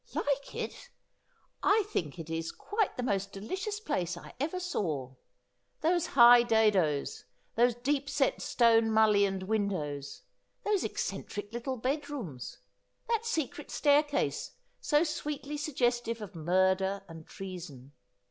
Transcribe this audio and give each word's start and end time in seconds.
'Like 0.15 0.55
it! 0.55 0.89
I 1.61 1.83
think 1.89 2.17
it 2.17 2.27
is 2.27 2.51
quite 2.51 2.97
the 2.97 3.03
most 3.03 3.31
delicious 3.31 3.79
place 3.79 4.17
I 4.17 4.33
ever 4.39 4.59
saw. 4.59 5.13
Those 5.81 6.07
high 6.17 6.41
dadoes; 6.41 7.25
these 7.55 7.75
deep 7.75 8.09
set 8.09 8.37
stoue 8.39 8.81
mullioned 8.83 9.43
win 9.43 9.67
dows; 9.67 10.23
those 10.63 10.83
eccentric 10.83 11.53
little 11.53 11.77
bad 11.77 12.09
rooms; 12.09 12.57
that 13.09 13.27
secret 13.27 13.69
staircase, 13.69 14.53
so 14.79 15.03
sweetly 15.03 15.55
suggestive 15.55 16.19
of 16.19 16.33
murder 16.33 17.03
and 17.07 17.27
treason. 17.27 17.91